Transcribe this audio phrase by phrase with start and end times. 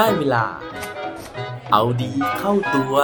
[0.00, 0.44] ได้เวลา
[1.72, 2.94] เอาดีเข้าตัว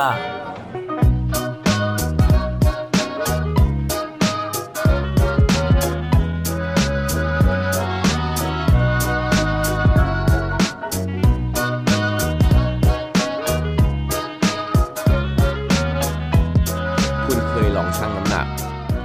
[17.27, 18.47] คุณเคยลองชั่งน้ำหนัก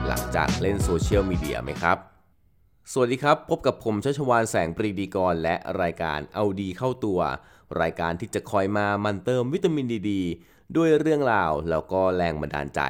[0.07, 1.97] หลังจากเล่นโซเชียลมีเดียไหมครับ
[2.93, 7.19] สวัสดีครับ พบกับผมชัชวาลแสงปรีดีกร และรายการเอาดีเข้าตัว
[7.81, 10.11] รายการที่จะคอยมาหมั่นเติมวิตามินดีดี
[10.77, 12.81] ด้วยเรื่องราวแล้วก็แรงบันดาลใจ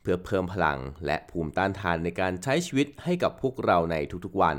[0.00, 4.58] เพื่อเพิ่มพลังและภูมิต้านทานในการใช้ชีวิตให้กับพวกเราในทุกๆวัน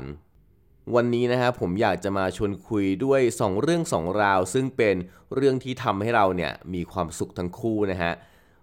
[0.94, 4.96] วันนี้นะครับผมอยากจะมาชวนคุยด้วย 2 เรื่อง 2 ราว ซึ่งเป็น
[5.34, 8.12] เรื่องที่ทำให้เราเนี่ยมีความสุขทั้งคู่นะฮะ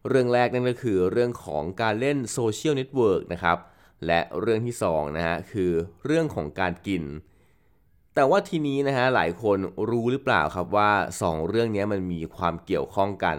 [0.08, 3.58] เรื่องแรกนั่นก็คือเรื่องของการเล่นโซเชียลเน็ตเวิร์กนะครับ
[4.08, 5.72] และเรื่องที่2นะฮะคือ
[6.05, 7.04] เรื่องของการกิน
[8.16, 9.58] แต่ว่าทีนี้นะฮะหลายคน
[9.90, 13.38] รู้หรือเปล่าครับว่า 2 เรื่องนี้มันมีความเกี่ยวข้องกัน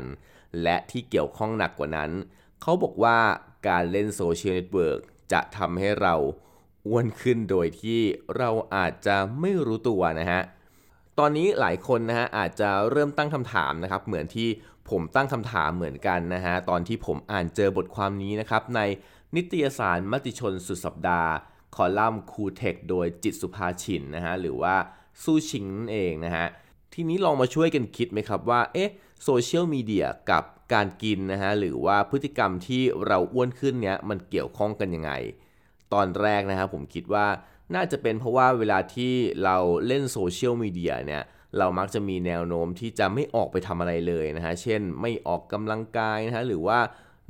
[0.63, 2.11] และที่เกี่ยวข้องหนักกว่านั้น
[2.63, 3.19] เขาบอกว่า
[3.69, 5.01] การเล่นโซเชียลเน็ตเวิร์ก
[5.33, 6.15] จะทำให้เรา
[6.87, 8.01] อ้วนขึ้นโดยที่
[8.37, 10.41] เราอาจจะไม่รู้ตัวนะฮะ
[11.19, 14.49] ตอนนี้หลายคนนะฮะอาจจะเริ่มตั้งคำถามนะครับ เหมือนที่
[14.91, 18.81] ผมตั้งคำถามเหมือนกันนะฮะ ตอนที่ผมอ่านเจอบทความนี้นะครับใน
[19.37, 21.31] นิตยสารมติชนสุดสัปดาห์
[21.77, 24.75] คอลัมน์คูเทคโดยจิตสุภาชินนะฮะหรือว่า
[25.23, 26.47] สู้ชิงนั่นเองนะฮะ
[26.95, 28.91] ทีนี้ลองมาช่วยกันคิดไหมครับว่าเอ๊ะ
[29.25, 35.13] โซเชียลมีเดียกับการกินนะฮะหรือว่าพฤติกรรมที่เราอ้วนขึ้นเนี้ยมันเกี่ยวข้องกันยังไง
[35.93, 37.27] ตอนแรกนะครับผมคิดว่า
[37.75, 39.13] น่าจะเป็นเพราะว่าเวลาที่
[39.45, 41.23] เราเล่นโซเชียลมีเดียเนี่ย
[41.59, 46.79] เรามักจะมีแนวโน้มที่จะไม่ออกไปทำอะไรเลยนะฮะ เช่นไม่ออกกำลังกายนะฮะ หรือว่า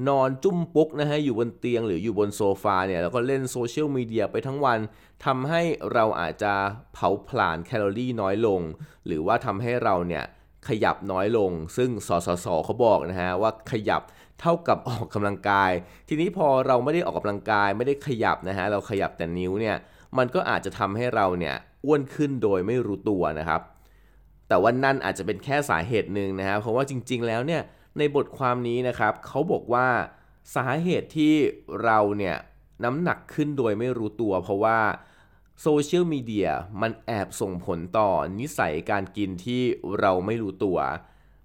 [0.09, 4.79] นอนจุ้มปุ๊กนะฮะอยู่บนเตียงหรืออยู่บนโซฟาเนี่ยแล้วก็เล่นโซเชียลมีเดียไปทั้งวัน
[5.25, 6.53] ทำให้เราอาจจะ
[6.95, 8.61] เผาผลาญแคลอรี่น้อยลง
[9.07, 10.25] หรือว่าทำให้เราเนี่ย
[10.69, 14.03] ขยับน้อยลง ซึ่งสสสเขาบอกนะฮะว่าขยับ
[14.41, 15.73] เท่ากับออกกำลังกาย
[16.09, 19.77] ทีนี้พอเราไม่ได้ออกกำลังกายไม่ได้ขยับนะฮะเราขยับแต่นิ้วเนี่ย
[20.19, 23.63] มันก็อาจจะทำให้เราเนี่ยอ้วนขึ้นโดยไม่รู้ตัวนะครับ
[24.49, 27.63] แต่ว่านั่นอาจจะเป็นแค่สาเหตุหนึ่งนะฮะเพราะว่าจริง ๆ แล้วเนี่ย
[27.99, 29.89] ในบทความนี้นะครับเขาบอกว่า
[30.55, 31.35] สาเหตุที่
[31.85, 32.37] เราเนี่ย
[32.85, 34.79] น้ำหนักขึ้นโดยไม่รู้ตัว เพราะว่า
[35.63, 36.49] โซเชียลมีเดีย
[36.81, 39.63] มันแอบส่งผลต่อนิสัยการกินที่
[40.01, 40.79] เราไม่รู้ตัว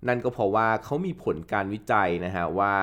[0.07, 2.75] นั่นก็เพราะว่าเขามีผลการวิจัยนะฮะว่า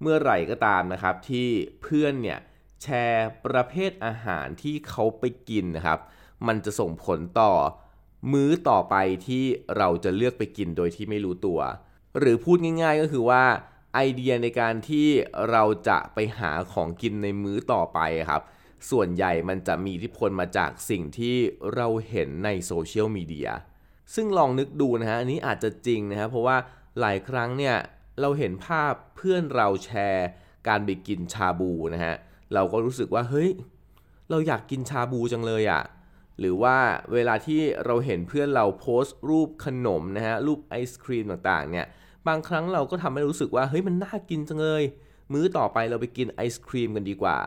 [0.00, 1.48] เมื่อไหร่ก็ตามนะครับที่
[1.82, 2.38] เพื่อนเนี่ย
[2.82, 5.98] แชร์ประเภทอาหารที่เขาไปกินนะครับ
[6.46, 7.52] มันจะส่งผลต่อ
[8.32, 8.96] มื้อต่อไป
[9.26, 9.44] ที่
[9.76, 11.60] เราจะเลือกไปกินโดยที่ไม่รู้ตัว
[12.18, 13.44] หรือพูดง่าย ๆ ก็คือว่า
[13.94, 15.08] ไอเดียในการที่
[15.50, 18.00] เราจะไปหาของกินในมื้อต่อไป
[18.30, 18.42] ครับ
[18.90, 21.36] ส่วนใหญ่มันจะมีอิทธิพลมาจากสิ่งที่
[21.74, 23.50] เราเห็นในโซเชียลมีเดีย
[24.14, 26.56] ซึ่งลองนึกดูนะฮะอันนี้อาจจะจริงนะครับเพราะว่า
[27.00, 27.76] หลายครั้งเนี่ย
[28.20, 30.26] เราเห็นภาพเพื่อนเราแชร์
[30.68, 32.14] การไปกินชาบูนะฮะ
[32.54, 33.50] เราก็รู้สึกว่าเฮ้ย
[34.30, 35.82] เราอยากกินชาบูจังเลยอะ่ะ
[36.40, 36.76] หรือว่า
[37.12, 41.86] เวลาที่เราเห็นเพื่อนเราโพสต์รูปขนมนะฮะรูปไอศครีมต่างๆเนี่ย
[42.28, 44.82] บางครั้งเราก็ทำให้รู้สึกว่าเฮ้ยมันน่ากินจังเลย
[45.32, 47.38] มื้อต่อไปเราไปกินไอศครีมกันดีกว่า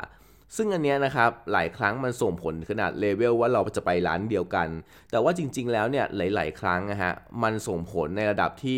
[0.55, 4.67] ซึ่งอันเนี้ยนะครับหลายครั้งมันส่งผลขนาดเลเวลว่าเราจะไปร้านเดียวกัน
[5.11, 7.11] แต่ว่าจริง ๆ แล้วเนี่ยหลาย ๆ ครั้งนะฮะ
[7.43, 8.77] มันส่งผลในระดับที่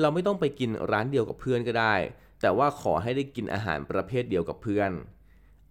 [0.00, 1.94] เราไม่ต้องไปกินร้านเดียวกับเพื่อนก็ได้
[2.40, 4.90] แต่ว่าขอให้ได้กินอาหารประเภทเดียวกับเพื่อน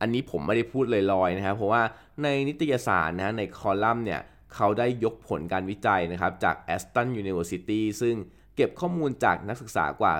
[0.01, 1.81] อันนี้ผมไม่ได้พูดลอยๆนะครับเพราะว่า
[2.23, 4.21] ในนิตยสารนะในคอลัมน์เนี่ย
[4.55, 8.15] เขาได้ยกผลการวิจัยนะครับจาก Aston University ซึ่ง
[8.55, 10.13] เก็บข้อมูลจากนักศึกษากว่า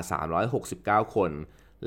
[0.54, 1.32] 369 คน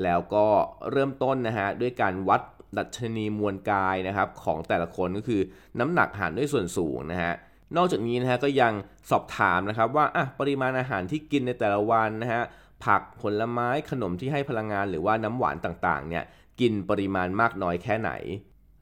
[0.03, 0.45] แล้วก็
[0.91, 2.41] เริ่มต้นนะฮะด้วยการวัด
[2.77, 5.41] ดัชนีมวลกายนะครับของแต่ละคนก็คือ
[5.79, 7.33] น้ำหนักหารด้วยส่วนสูงนะฮะ
[7.77, 8.73] นอกจากนี้นะฮะก็ยัง
[9.09, 12.43] สอบถามนะครับว่าอะปริมาณอาหารที่กินในแต่ละวันนะฮะ
[12.85, 16.23] ผักผลไม้ขนมที่ให้พลังงานหรือว่าน้ำหวานต่างๆเนี่ย
[16.59, 18.11] กินปริมาณมากน้อยแค่ไหน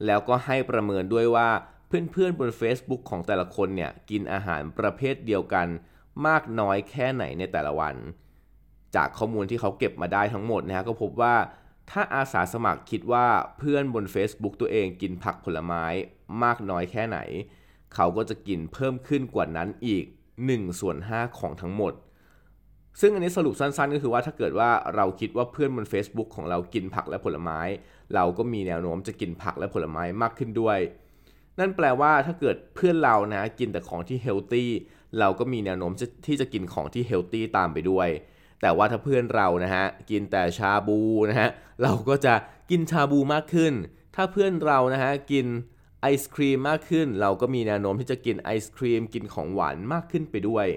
[0.05, 1.50] แล้วก็ให้ประเมินด้วยว่า
[1.88, 5.68] เพื่อนๆบน Facebook ของแต่ละคนเนี่ยกินอาหารประเภทเดียวกัน
[6.27, 7.95] มากน้อยแค่ไหนในแต่ละวัน
[8.95, 11.35] จากข้อมูลที่เขาเก็บมาได้ทั้งหมดนะฮะก็พบว่า
[11.91, 13.27] ถ้าอาสาสมัครคิดว่า
[13.57, 15.83] เพื่อนบน Facebook ตัวเองกินผักผลไม้
[16.44, 17.19] มากน้อยแค่ไหน
[17.94, 20.06] เขาก็จะกินเพิ่มขึ้นกว่านั้นอีก
[20.41, 21.94] 1ส่วน5ของทั้งหมด
[23.01, 27.59] ซึ่งอันนี้สรุปสั้นๆ ก็คือว่าถ้าเกิดว่าเราคิดว่าเพื่อนบน Facebook ของเรากินผักและผลไม้
[28.15, 30.79] เราก็มีแนวโน้มจะกินผักและผลไม้มากขึ้นด้วย
[31.59, 34.69] นั่นแปลว่าถ้าเกิดเพื่อนเรานะกินแต่ของที่เฮลตี้
[35.19, 35.91] เราก็มีแนวโน้ม
[36.25, 38.09] ที่จะกินของที่เฮลตี้ตามไปด้วย
[38.61, 41.50] แต่ว่าถ้าเพื่อนเรานะฮะกินแต่ชาบูนะฮะ
[41.83, 42.33] เราก็จะ
[42.69, 43.73] กินชาบูมากขึ้น
[44.15, 45.45] ถ้าเพื่อนเรานะฮะกิน
[46.01, 50.67] ไอศครีมมากขึ้น เราก็มีแนวโน้มที่จะกินไอศครีมกินของหวานมากขึ้นไปด้วย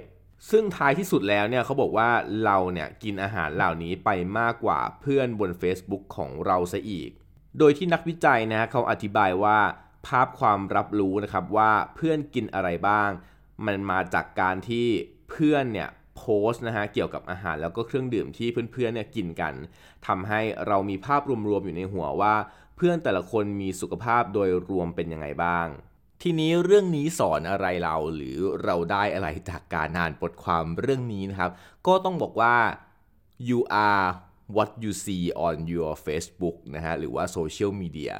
[0.50, 2.10] ซึ่งท้ายที่สุดแล้วเนี่ยเขาบอกว่า
[2.44, 7.10] เราเนี่ยกินอาหารเหล่านี้ไปมากกว่าเพื่อนบน Facebook ของเราซะอีก
[7.58, 9.58] โดยที่นักวิจัยนะเขาอธิบายว่า
[10.06, 13.10] ภาพความรับรู้นะครับว่าเพื่อนกินอะไรบ้าง
[13.66, 14.87] มันมาจากการที่
[15.31, 19.54] เพื่อนเนี่ยโพสต์นะฮะเกี่ยวกับอาหารแล้วก็เครื่องดื่มที่เพื่อนๆเนี่ยกินกัน
[20.06, 22.34] ทำให้เรามีภาพรวมๆอยู่ในหัวว่า
[22.76, 25.66] เพื่อนแต่ละคนมีสุขภาพโดยรวมเป็นยังไงบ้าง
[26.22, 31.50] ทีนี้เรื่องนี้สอนอะไรเราหรือเราได้อะไรจากการอ่านบทความเรื่องนี้นะครับ
[31.87, 32.56] ก็ต้องบอกว่า
[33.49, 34.06] you are
[34.56, 38.12] what you see on your Facebook นะฮะหรือว่า social media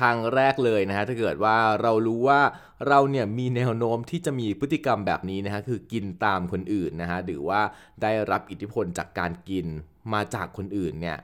[0.00, 2.40] ทางแรกเลยนะฮะถ้าเกิดว่าเรารู้ว่า
[2.88, 7.60] เราเนี่ยมีแนวโน้มที่จะมีพฤติกรรมแบบนี้นะฮะคือกินตามคนอื่นนะฮะหรือว่า
[8.02, 9.66] ได้รับอิทธิพลจากการกิน
[10.12, 11.18] มาจากคนอื่นเนี่ย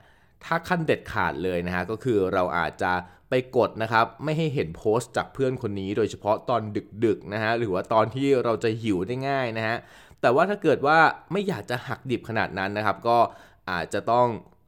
[0.45, 2.91] ถ้าขั้นเด็ดขาดเลยนะฮะก็คือเราอาจจะ
[3.29, 6.61] ไปกดนะครับ ไม่ให้เห็นโพสต์จากเพื่อนคนนี้ โดยเฉพาะตอน
[7.05, 9.77] ดึกๆนะฮะหรือว่าตอนที่เราจะหิวได้ง่ายนะฮะ
[10.21, 10.97] แต่ว่าถ้าเกิดว่า
[11.31, 13.17] ไม่อยากจะหักดิบขนาดนั้นนะครับ ก็
[13.71, 14.27] อาจจะต้อง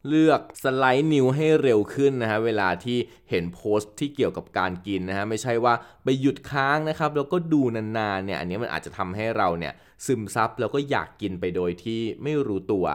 [0.09, 2.97] เลือกสไลด์นิ้วให้เร็วขึ้นนะฮะเวลาที่
[3.29, 5.73] เห็นโพสต์ที่เกี่ยวกับการกินนะฮะไม่ใช่ว่า
[6.03, 9.73] ไปหยุดค้างนะครับแล้วก็ดูนานๆเนี่ยอันนี้มันอาจจะทำให้เราเนี่ย
[10.05, 12.85] ซึมซับแล้วก็อยากกินไปโดยที่ไม่รู้ตัว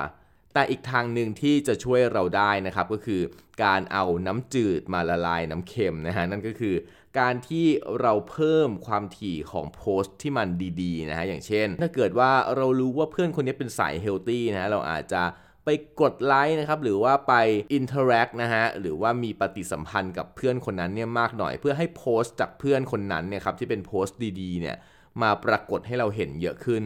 [0.56, 3.20] แต่อีกทางหนึ่งที่จะช่วยเราได้นะครับก็คือ
[3.64, 6.74] การเอาน้ำจืดมาละลายน้ำเค็มนะฮะนั่นก็คือ
[7.18, 7.66] การที่
[8.00, 10.48] เราเพิ่มความถี่ของโพสต์ที่มัน
[10.82, 15.22] ดีๆนะฮะอย่างเช่น ถ้าเกิดว่าเรารู้ว่าเพื่อนคนนี้เป็นสาย healthy นะฮะเราอาจจะ
[15.64, 15.68] ไป
[16.00, 17.34] กดไลค์นะครับหรือว่าไป
[17.74, 24.76] interact นะฮะหรือว่ามีปฏิสัมพันธ์กับเพื่อนคนนั้นเนี่ยมากหน่อย เพื่อให้โพสต์จากเพื่อนคนนั้นเนี่ยครับที่เป็นโพสต์ดีๆเนี่ย
[25.22, 26.84] มาปรากฏให้เราเห็นเยอะขึ้น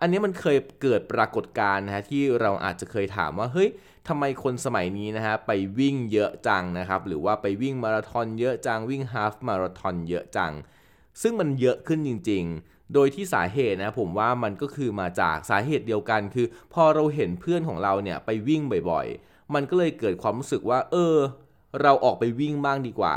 [0.00, 3.68] อันนี้มันเคยเกิดปรากฏการณ์นะฮะที่เราอาจจะเคยถามว่าเฮ้ย
[4.08, 10.52] ทำไมคนสมัยนี้นะฮะไปวิ่งเยอะจังนะครับหรือว่าไปวิ่งมาราธอนเยอะจังวิ่งฮาฟมาราธอนเยอะจัง
[11.22, 21.16] ซึ่งมันเยอะขึ้นจริง ๆ โดยที่สาเหตุนะผมว่ามันก็คือมาจากสาเหตุเดียวกันคือ พอเราเห็นเพื่อนของเราเนี่ยไปวิ่งบ่อยๆ มันก็เลยเกิดความรู้สึกว่า เออ
[21.82, 23.16] เราออกไปวิ่งบ้างดีกว่า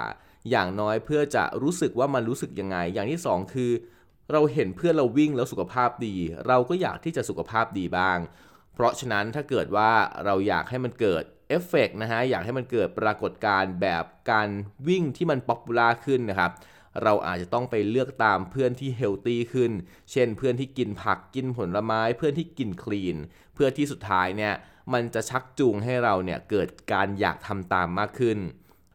[0.50, 3.72] อย่างน้อยเพื่อจะรู้สึกว่ามันรู้สึกยังไง อย่างที่สองคือ
[4.34, 6.16] เราเห็นเพื่อนเราวิ่งแล้วสุขภาพดี
[6.48, 8.18] เราก็อยากที่จะสุขภาพดีบ้าง
[8.74, 9.92] เพราะฉะนั้นถ้าเกิดว่า
[10.26, 14.50] เราอยากให้มันเกิดเอฟเฟกนะฮะอยากให้มันเกิดปรากฏการณ์แบบการ
[14.88, 16.52] วิ่งที่มัน popular ขึ้นนะครับ
[17.04, 19.72] เราอาจจะต้องไปเลือกตามเพื่อนที่ healthy ขึ้น
[20.12, 23.18] เช่น เพื่อนที่กินผักกินผลไม้ เพื่อนที่กินคลีน
[23.54, 24.54] เพื่อที่สุดท้ายเนี่ย
[24.94, 28.38] มันจะชักจูงให้เราเนี่ยเกิดการอยากทำตามมากขึ้น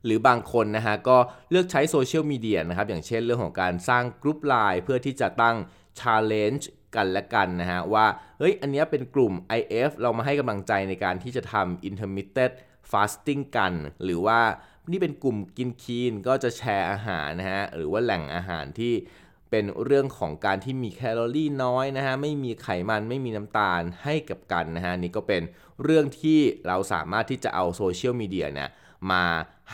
[0.08, 1.16] หรือบางคนนะฮะก็
[1.50, 5.56] เลือกใช้โซเชียลมีเดียนะครับอย่างเช่นเรื่องของการสร้างกรุ๊ปไลน์เพื่อที่จะตั้ง
[6.00, 6.64] Challenge
[6.96, 8.06] กันและกันนะฮะว่า
[8.38, 12.54] เฮ้ยอันนี้เป็นกลุ่ม IF เรามาให้กำลังใจในการที่จะทำ intermittent
[12.90, 13.72] fasting กัน
[14.04, 14.40] หรือว่า
[14.90, 18.94] นี่เป็นกลุ่มกินคีนก็จะแชร์อาหารนะฮะหรือว่าแหล่งอาหารที่
[19.50, 25.42] เป็นเรื่องของการที่มีแคลอรี่น้อยนะฮะไม่มีไขมันไม่มีน้ำตาลให้กับกันนะฮะนี่ก็เป็น
[25.82, 28.68] เรื่องที่เราสามารถที่จะเอาโซเชียลมีเดียเนี่ย
[29.10, 29.24] มา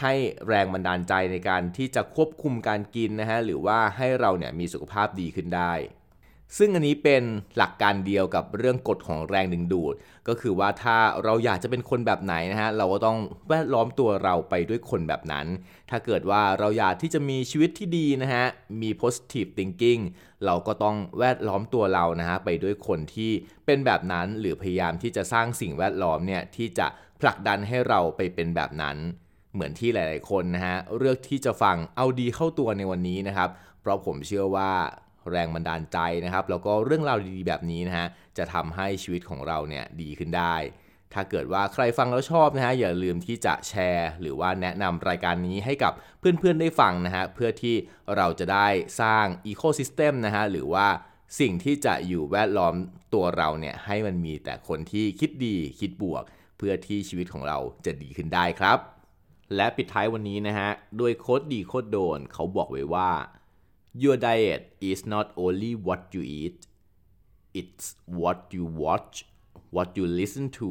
[0.00, 0.14] ให้
[0.48, 5.74] แรงบันดาลใจในการที่จะควบคุมการกินนะฮะหรือว่าให้เราเนี่ยมีสุขภาพดีขึ้นได้
[6.58, 7.22] ซึ่งอันนี้เป็น
[7.56, 9.94] หลักการเดียวกับเรื่องกฎของแรงดึงดูด
[10.28, 13.18] ก็คือว่าถ้าเราอยากจะเป็นคนแบบไหนนะฮะเราก็ต้อง
[13.48, 15.46] แวดล้อมตัวเราไปด้วยคนแบบนั้น
[15.90, 18.44] ถ้าเกิดว่าเราอยากที่จะมีชีวิตที่ดีนะฮะ
[18.82, 20.02] มี positive thinking
[20.44, 23.32] เราก็ต้องแวดล้อมตัวเรานะฮะไปด้วยคนที่
[23.66, 26.86] เป็นแบบนั้นหรือพยายามที่จะสร้างสิ่งแวดล้อมเนี่ยที่จะ
[27.20, 28.96] ผลักดันให้เราไปเป็นแบบนั้น
[29.54, 34.70] เหมือนที่หลาย ๆ คนนะฮะเลือกที่จะฟังเอาดีเข้าตัวในวันนี้นะครับ เพราะผมเชื่อว่า
[35.30, 38.06] แรงบันดาลใจนะครับแล้วก็เรื่องราวดีๆแบบนี้นะฮะ
[38.38, 40.56] จะทำให้ชีวิตของเราเนี่ยดีขึ้นได้
[41.12, 47.74] ถ้าเกิดว่าใครฟังแล้วชอบนะฮะอย่าลืมที่จะแชร์ หรือว่าแนะนำรายการนี้ให้กับเพื่อนๆได้ฟังนะฮะเพื่อที่
[48.16, 48.68] เราจะได้
[49.00, 50.86] สร้างอีโคซิสเต็มนะฮะหรือว่า
[51.40, 52.74] สิ่งที่จะอยู่แวดล้อม
[53.14, 56.24] ตัวเราเนี่ยให้มันมีแต่คนที่คิดดีคิดบวก
[56.66, 58.78] พื่อที่ชีวิตของเราจะดีขึ้นได้ครับ
[59.56, 63.10] และปิดท้ายวันนี้นะฮะด้วยโค้ดดีโค้ดโดนเขาบอกไว้ว่า
[64.02, 66.58] your diet is not only what you eat
[67.60, 67.86] it's
[68.20, 69.14] what you watch
[69.74, 70.70] what you listen to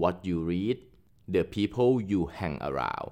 [0.00, 0.78] what you read
[1.34, 3.10] the people you hang around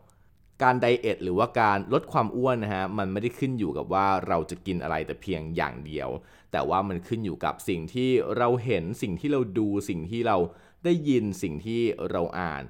[0.63, 6.09] การไดเอทหรือว่าการลดความอ้วนนะฮะมันไม่ได้ขึ้นอยู่กับว่าเราจะกินอะไรแต่เพียงอย่างเดียว
[6.53, 10.37] แต่ว่ามันขึ้นอยู่กับสิ่งที่เราเห็นสิ่งที่เราดูสิ่งที่เรา
[10.85, 12.63] ได้ยินสิ่งที่เราอ่าน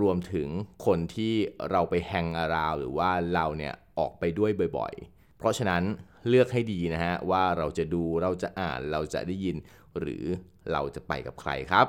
[0.00, 0.48] รวมถึง
[0.86, 1.34] คนที่
[1.70, 5.82] เราไปแฮงอาราวหรือว่าเราเนี่ยออกไปด้วยบ่อยๆ เพราะฉะนั้น
[6.28, 9.56] เลือกให้ดีนะฮะว่าเราจะดูเราจะอ่านเราจะได้ยิน
[9.98, 10.24] หรือ
[10.72, 11.86] เราจะไปกับใครครับ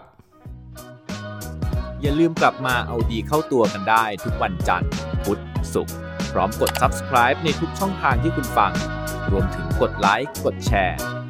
[2.02, 4.92] อย่าลืมกลับมาเอาดีเข้าตัวกันได้ทุกวันจันทร์
[5.24, 5.42] พุธ
[5.74, 5.96] ศุกร์
[6.34, 8.72] พร้อมกด subscribe ในทุกช่องทางที่คุณฟัง
[9.32, 10.98] รวมถึงกดไลค์กดแชร์